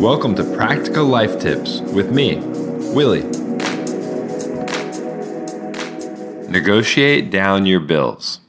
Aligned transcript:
Welcome 0.00 0.34
to 0.34 0.44
Practical 0.44 1.04
Life 1.06 1.38
Tips 1.38 1.80
with 1.80 2.12
me, 2.12 2.36
Willie. 2.94 3.22
Negotiate 6.50 7.30
down 7.30 7.66
your 7.66 7.80
bills. 7.80 8.40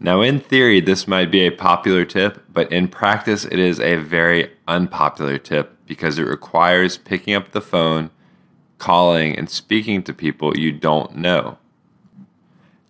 Now, 0.00 0.22
in 0.22 0.40
theory, 0.40 0.80
this 0.80 1.08
might 1.08 1.30
be 1.30 1.46
a 1.46 1.50
popular 1.50 2.04
tip, 2.04 2.44
but 2.52 2.70
in 2.70 2.88
practice, 2.88 3.44
it 3.44 3.58
is 3.58 3.80
a 3.80 3.96
very 3.96 4.52
unpopular 4.68 5.38
tip 5.38 5.76
because 5.86 6.18
it 6.18 6.26
requires 6.26 6.98
picking 6.98 7.34
up 7.34 7.52
the 7.52 7.60
phone, 7.60 8.10
calling, 8.78 9.36
and 9.36 9.48
speaking 9.48 10.02
to 10.02 10.12
people 10.12 10.56
you 10.58 10.72
don't 10.72 11.16
know. 11.16 11.58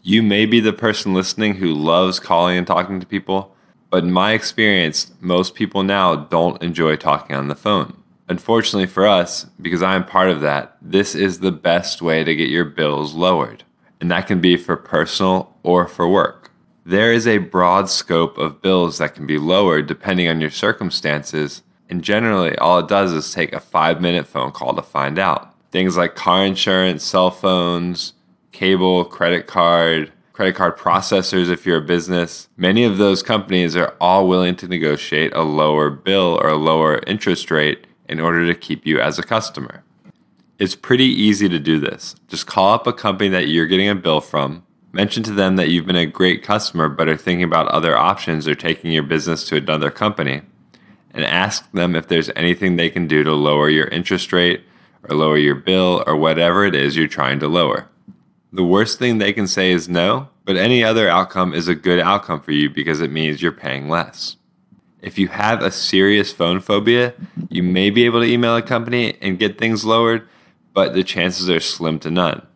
You 0.03 0.23
may 0.23 0.47
be 0.47 0.61
the 0.61 0.73
person 0.73 1.15
listening 1.15 1.55
who 1.55 1.75
loves 1.75 2.21
calling 2.21 2.57
and 2.57 2.67
talking 2.67 3.01
to 3.01 3.07
people, 3.07 3.56
but 3.91 4.05
in 4.05 4.13
my 4.13 4.33
experience, 4.33 5.13
most 5.21 5.55
people 5.55 5.83
now 5.83 6.17
don't 6.17 6.63
enjoy 6.63 6.97
talking 6.97 7.37
on 7.37 7.49
the 7.49 7.55
phone. 7.55 7.97
Unfortunately 8.29 8.87
for 8.87 9.07
us, 9.07 9.45
because 9.61 9.83
I'm 9.83 10.05
part 10.05 10.31
of 10.31 10.41
that, 10.41 10.77
this 10.83 11.15
is 11.15 11.39
the 11.39 11.53
best 11.53 12.03
way 12.03 12.25
to 12.25 12.35
get 12.35 12.49
your 12.49 12.65
bills 12.65 13.15
lowered. 13.15 13.63
And 14.01 14.11
that 14.11 14.27
can 14.27 14.41
be 14.41 14.57
for 14.57 14.77
personal 14.77 15.55
or 15.63 15.87
for 15.87 16.09
work. 16.09 16.51
There 16.85 17.13
is 17.13 17.27
a 17.27 17.39
broad 17.39 17.89
scope 17.89 18.39
of 18.39 18.63
bills 18.63 18.99
that 18.99 19.15
can 19.15 19.27
be 19.27 19.39
lowered 19.39 19.87
depending 19.87 20.29
on 20.29 20.41
your 20.41 20.51
circumstances, 20.51 21.63
and 21.89 22.03
generally 22.03 22.57
all 22.59 22.79
it 22.79 22.89
does 22.89 23.13
is 23.13 23.33
take 23.33 23.53
a 23.53 23.61
five 23.61 24.01
minute 24.01 24.27
phone 24.27 24.53
call 24.53 24.75
to 24.75 24.83
find 24.83 25.19
out. 25.19 25.55
Things 25.71 25.97
like 25.97 26.15
car 26.15 26.45
insurance, 26.45 27.05
cell 27.05 27.31
phones, 27.31 28.13
cable, 28.53 29.05
credit 29.05 29.47
card, 29.47 30.13
credit 30.37 30.55
card 30.55 30.77
processors 30.77 31.49
if 31.51 31.65
you're 31.65 31.79
a 31.79 31.81
business. 31.81 32.47
Many 32.59 32.85
of 32.85 32.99
those 32.99 33.23
companies 33.23 33.75
are 33.75 33.97
all 34.03 34.29
willing 34.29 34.55
to 34.57 34.69
negotiate 34.69 35.33
a 35.35 35.41
lower 35.41 35.89
bill 35.89 36.39
or 36.43 36.49
a 36.49 36.57
lower 36.57 37.01
interest 37.07 37.51
rate 37.51 37.87
in 38.07 38.21
order 38.21 38.47
to 38.47 38.55
keep 38.55 38.85
you 38.85 39.01
as 39.01 39.19
a 39.19 39.23
customer. 39.23 39.83
It's 40.59 40.75
pretty 40.75 41.07
easy 41.07 41.49
to 41.49 41.59
do 41.59 41.81
this. 41.81 42.17
Just 42.29 42.47
call 42.47 42.75
up 42.75 42.87
a 42.87 42.93
company 42.93 43.31
that 43.31 43.49
you're 43.49 43.65
getting 43.65 43.89
a 43.89 43.95
bill 43.95 44.21
from, 44.21 44.63
mention 44.93 45.23
to 45.23 45.33
them 45.33 45.57
that 45.57 45.71
you've 45.71 45.87
been 45.87 45.97
a 45.97 46.05
great 46.05 46.43
customer 46.43 46.91
but 46.91 47.09
are 47.09 47.17
thinking 47.17 47.45
about 47.45 47.69
other 47.69 47.97
options 47.97 48.47
or 48.47 48.55
taking 48.55 48.93
your 48.93 49.05
business 49.05 49.43
to 49.49 49.57
another 49.57 49.91
company, 49.91 50.43
and 51.13 51.25
ask 51.25 51.73
them 51.73 51.97
if 51.97 52.09
there's 52.09 52.29
anything 52.37 52.77
they 52.77 52.91
can 52.91 53.07
do 53.07 53.25
to 53.25 53.33
lower 53.33 53.71
your 53.71 53.89
interest 53.89 54.35
rate 54.35 54.65
or 55.09 55.17
lower 55.17 55.39
your 55.39 55.55
bill 55.55 56.05
or 56.07 56.15
whatever 56.15 56.67
it 56.67 56.75
is 56.75 56.95
you're 56.95 57.09
trying 57.09 57.41
to 57.41 57.49
lower. 57.49 57.89
The 58.57 58.65
worst 58.65 58.99
thing 58.99 59.19
they 59.19 59.35
can 59.35 59.47
say 59.47 59.71
is 59.71 59.87
no, 59.87 60.31
but 60.47 60.57
any 60.57 60.83
other 60.83 61.11
outcome 61.11 61.53
is 61.53 61.69
a 61.69 61.75
good 61.75 62.01
outcome 62.01 62.41
for 62.41 62.53
you 62.53 62.71
because 62.71 63.03
it 63.03 63.13
means 63.13 63.43
you're 63.43 63.53
paying 63.53 63.91
less. 63.91 64.39
If 65.03 65.19
you 65.19 65.29
have 65.29 65.61
a 65.61 65.71
serious 65.71 66.33
phone 66.33 66.61
phobia, 66.61 67.13
you 67.51 67.63
may 67.63 67.91
be 67.91 68.07
able 68.07 68.21
to 68.21 68.27
email 68.27 68.57
a 68.57 68.63
company 68.63 69.19
and 69.21 69.39
get 69.39 69.59
things 69.59 69.85
lowered, 69.85 70.27
but 70.73 70.95
the 70.95 71.05
chances 71.05 71.51
are 71.51 71.61
slim 71.61 71.99
to 71.99 72.11
none. 72.11 72.47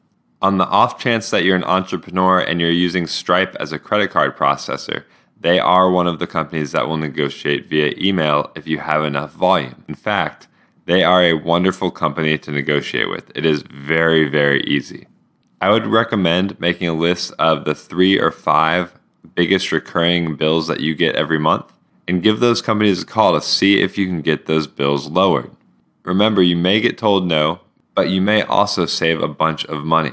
On 0.41 0.57
the 0.57 0.65
off 0.69 0.99
chance 0.99 1.29
that 1.29 1.45
you're 1.45 1.55
an 1.55 1.65
entrepreneur 1.65 2.41
and 2.41 2.63
you're 2.63 2.71
using 2.71 3.07
Stripe 3.07 3.55
as 3.61 3.71
a 3.71 3.79
credit 3.79 4.11
card 4.11 4.35
processor, 4.39 5.05
they 5.39 5.59
are 5.59 5.91
one 5.91 6.07
of 6.07 6.19
the 6.19 6.27
companies 6.27 6.73
that 6.73 6.89
will 6.89 6.97
negotiate 6.97 7.67
via 7.67 7.93
email 7.99 8.53
if 8.57 8.67
you 8.67 8.79
have 8.79 9.05
enough 9.05 9.33
volume. 9.33 9.85
In 9.87 9.97
fact, 9.97 10.49
they 10.87 11.05
are 11.05 11.23
a 11.23 11.35
wonderful 11.35 11.91
company 11.91 12.39
to 12.39 12.51
negotiate 12.51 13.11
with. 13.11 13.31
It 13.35 13.45
is 13.45 13.65
very, 13.71 14.27
very 14.31 14.63
easy. 14.63 15.07
I 15.63 15.71
would 15.71 15.87
recommend 15.87 16.59
making 16.59 16.89
a 16.89 16.95
list 16.95 17.35
of 17.39 17.67
the 17.67 17.75
three 17.75 18.19
or 18.19 18.31
five 18.31 18.95
biggest 19.35 19.73
recurring 19.73 20.37
bills 20.37 20.67
that 20.69 20.81
you 20.81 20.95
get 20.95 21.17
every 21.17 21.39
month 21.39 21.71
and 22.09 22.23
give 22.23 22.41
those 22.41 22.63
companies 22.63 23.03
a 23.03 23.07
call 23.07 23.35
to 23.35 23.43
see 23.43 23.81
if 23.81 23.99
you 23.99 24.07
can 24.07 24.23
get 24.23 24.47
those 24.47 24.67
bills 24.67 25.09
lowered. 25.09 25.51
Remember, 26.03 26.41
you 26.41 26.57
may 26.57 26.81
get 26.81 26.97
told 26.97 27.27
no, 27.27 27.61
but 27.95 28.09
you 28.09 28.23
may 28.23 28.41
also 28.43 28.87
save 28.87 29.21
a 29.21 29.29
bunch 29.29 29.67
of 29.67 29.85
money. 29.85 30.13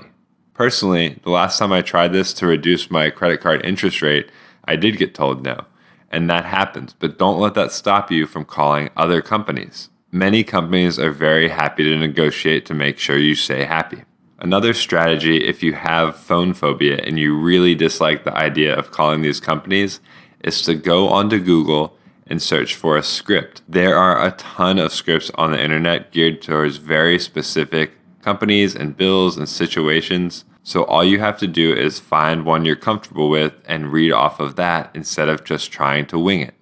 Personally, 0.53 1.18
the 1.24 1.30
last 1.30 1.57
time 1.57 1.72
I 1.72 1.81
tried 1.81 2.12
this 2.12 2.34
to 2.34 2.46
reduce 2.46 2.91
my 2.91 3.09
credit 3.09 3.40
card 3.40 3.66
interest 3.66 4.02
rate, 4.02 4.30
I 4.66 4.75
did 4.75 4.97
get 4.97 5.16
told 5.16 5.46
no. 5.46 5.63
And 6.12 6.30
that 6.30 6.44
happens, 6.44 6.94
but 7.00 7.18
don't 7.18 7.40
let 7.40 7.53
that 7.53 7.72
stop 7.72 8.12
you 8.12 8.25
from 8.28 8.44
calling 8.44 8.90
other 8.97 9.22
companies. 9.22 9.90
Many 10.12 10.44
companies 10.44 11.00
are 11.00 11.12
very 11.12 11.47
happy 11.47 11.84
to 11.86 11.97
negotiate 11.97 12.66
to 12.66 12.74
make 12.74 12.97
sure 12.97 13.18
you 13.18 13.36
stay 13.36 13.63
happy. 13.63 14.03
Another 14.40 14.74
strategy, 14.74 15.46
if 15.48 15.64
you 15.64 15.74
have 15.74 16.16
phone 16.16 16.53
phobia 16.53 16.98
and 16.98 17.18
you 17.18 17.36
really 17.36 17.74
dislike 17.74 18.24
the 18.24 18.36
idea 18.36 18.75
of 18.75 18.92
calling 18.92 19.22
these 19.22 19.40
companies, 19.40 20.00
is 20.44 20.62
to 20.62 20.75
go 20.75 21.09
onto 21.09 21.40
Google 21.40 21.98
and 22.28 22.40
search 22.42 22.75
for 22.75 22.98
a 22.98 23.03
script. 23.03 23.64
There 23.68 23.98
are 23.98 24.24
a 24.24 24.31
ton 24.31 24.78
of 24.78 24.94
scripts 24.94 25.31
on 25.36 25.52
the 25.52 25.64
internet 25.64 26.12
geared 26.12 26.42
towards 26.42 26.78
very 26.78 27.18
specific 27.18 27.94
companies 28.22 28.75
and 28.75 28.96
bills 28.96 29.38
and 29.38 29.50
situations. 29.50 30.46
So 30.62 30.84
all 30.84 31.04
you 31.04 31.19
have 31.19 31.40
to 31.40 31.48
do 31.48 31.74
is 31.74 32.00
find 32.00 32.46
one 32.46 32.64
you're 32.64 32.75
comfortable 32.75 33.30
with 33.30 33.54
and 33.66 33.92
read 33.92 34.12
off 34.12 34.40
of 34.40 34.56
that 34.58 34.92
instead 34.94 35.30
of 35.30 35.46
just 35.46 35.72
trying 35.72 36.06
to 36.08 36.19
wing 36.19 36.42
it. 36.42 36.54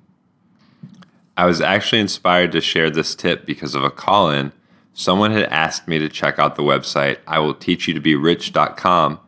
I 1.35 1.45
was 1.45 1.59
actually 1.59 1.99
inspired 1.99 2.53
to 2.53 2.61
share 2.61 2.89
this 2.89 3.15
tip 3.15 3.45
because 3.45 3.75
of 3.75 3.83
a 3.83 3.89
call 3.89 4.29
in 4.29 4.53
Someone 4.97 5.31
had 5.31 5.43
asked 5.43 5.89
me 5.89 5.99
to 5.99 6.07
check 6.07 6.39
out 6.39 6.55
the 6.55 6.63
website 6.63 7.17
I 7.27 7.39
will 7.39 7.53
teach 7.53 7.85
you 7.85 7.93
to 7.93 7.99
be 7.99 8.15
rich.com 8.15 9.19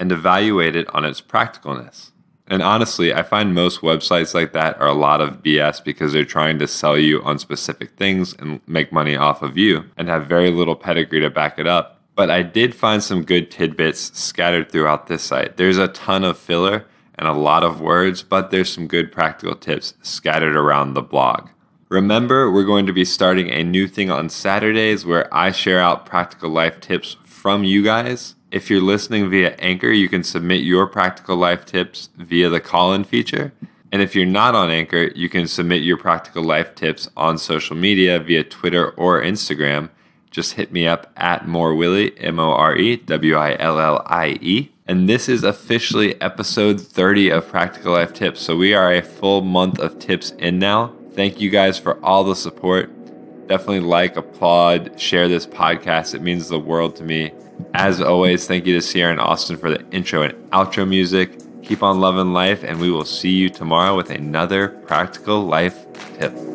and 0.00 0.10
evaluate 0.10 0.74
it 0.74 0.92
on 0.92 1.04
its 1.04 1.20
practicalness. 1.20 2.10
And 2.48 2.60
honestly, 2.60 3.14
I 3.14 3.22
find 3.22 3.54
most 3.54 3.80
websites 3.80 4.34
like 4.34 4.52
that 4.54 4.78
are 4.80 4.88
a 4.88 4.92
lot 4.92 5.20
of 5.20 5.40
BS 5.40 5.84
because 5.84 6.12
they're 6.12 6.24
trying 6.24 6.58
to 6.58 6.66
sell 6.66 6.98
you 6.98 7.22
on 7.22 7.38
specific 7.38 7.90
things 7.90 8.34
and 8.34 8.60
make 8.66 8.90
money 8.90 9.14
off 9.14 9.40
of 9.40 9.56
you 9.56 9.84
and 9.96 10.08
have 10.08 10.26
very 10.26 10.50
little 10.50 10.74
pedigree 10.74 11.20
to 11.20 11.30
back 11.30 11.60
it 11.60 11.68
up. 11.68 12.00
But 12.16 12.28
I 12.28 12.42
did 12.42 12.74
find 12.74 13.00
some 13.00 13.24
good 13.24 13.52
tidbits 13.52 14.18
scattered 14.18 14.72
throughout 14.72 15.06
this 15.06 15.22
site. 15.22 15.56
There's 15.56 15.78
a 15.78 15.88
ton 15.88 16.24
of 16.24 16.36
filler 16.36 16.86
and 17.14 17.28
a 17.28 17.32
lot 17.32 17.62
of 17.62 17.80
words, 17.80 18.24
but 18.24 18.50
there's 18.50 18.72
some 18.72 18.88
good 18.88 19.12
practical 19.12 19.54
tips 19.54 19.94
scattered 20.02 20.56
around 20.56 20.94
the 20.94 21.02
blog. 21.02 21.50
Remember, 21.94 22.50
we're 22.50 22.64
going 22.64 22.86
to 22.86 22.92
be 22.92 23.04
starting 23.04 23.50
a 23.50 23.62
new 23.62 23.86
thing 23.86 24.10
on 24.10 24.28
Saturdays 24.28 25.06
where 25.06 25.32
I 25.32 25.52
share 25.52 25.78
out 25.78 26.04
practical 26.04 26.50
life 26.50 26.80
tips 26.80 27.16
from 27.24 27.62
you 27.62 27.84
guys. 27.84 28.34
If 28.50 28.68
you're 28.68 28.80
listening 28.80 29.30
via 29.30 29.54
Anchor, 29.60 29.92
you 29.92 30.08
can 30.08 30.24
submit 30.24 30.62
your 30.62 30.88
practical 30.88 31.36
life 31.36 31.64
tips 31.64 32.08
via 32.16 32.48
the 32.48 32.58
call 32.58 32.92
in 32.94 33.04
feature. 33.04 33.52
And 33.92 34.02
if 34.02 34.16
you're 34.16 34.26
not 34.26 34.56
on 34.56 34.72
Anchor, 34.72 35.12
you 35.14 35.28
can 35.28 35.46
submit 35.46 35.84
your 35.84 35.96
practical 35.96 36.42
life 36.42 36.74
tips 36.74 37.08
on 37.16 37.38
social 37.38 37.76
media 37.76 38.18
via 38.18 38.42
Twitter 38.42 38.90
or 38.90 39.22
Instagram. 39.22 39.88
Just 40.32 40.54
hit 40.54 40.72
me 40.72 40.88
up 40.88 41.12
at 41.16 41.46
morewillie, 41.46 42.12
M 42.18 42.40
O 42.40 42.50
R 42.50 42.74
E 42.74 42.96
W 42.96 43.36
I 43.36 43.56
L 43.60 43.78
L 43.78 44.02
I 44.06 44.36
E. 44.40 44.72
And 44.88 45.08
this 45.08 45.28
is 45.28 45.44
officially 45.44 46.20
episode 46.20 46.80
30 46.80 47.30
of 47.30 47.46
Practical 47.46 47.92
Life 47.92 48.12
Tips. 48.12 48.40
So 48.40 48.56
we 48.56 48.74
are 48.74 48.92
a 48.92 49.00
full 49.00 49.42
month 49.42 49.78
of 49.78 50.00
tips 50.00 50.32
in 50.32 50.58
now. 50.58 50.92
Thank 51.14 51.40
you 51.40 51.48
guys 51.48 51.78
for 51.78 52.04
all 52.04 52.24
the 52.24 52.34
support. 52.34 52.90
Definitely 53.46 53.80
like, 53.80 54.16
applaud, 54.16 54.98
share 55.00 55.28
this 55.28 55.46
podcast. 55.46 56.14
It 56.14 56.22
means 56.22 56.48
the 56.48 56.58
world 56.58 56.96
to 56.96 57.04
me. 57.04 57.32
As 57.72 58.00
always, 58.00 58.48
thank 58.48 58.66
you 58.66 58.74
to 58.74 58.82
Sierra 58.82 59.12
and 59.12 59.20
Austin 59.20 59.56
for 59.56 59.70
the 59.70 59.84
intro 59.90 60.22
and 60.22 60.34
outro 60.50 60.88
music. 60.88 61.38
Keep 61.62 61.82
on 61.82 62.00
loving 62.00 62.32
life, 62.32 62.64
and 62.64 62.80
we 62.80 62.90
will 62.90 63.04
see 63.04 63.30
you 63.30 63.48
tomorrow 63.48 63.96
with 63.96 64.10
another 64.10 64.68
practical 64.68 65.42
life 65.42 65.86
tip. 66.18 66.53